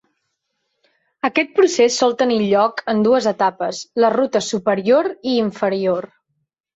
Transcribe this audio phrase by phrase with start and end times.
[1.27, 6.09] Aquest procés sol tenir lloc en dues etapes, les rutes superior i inferior.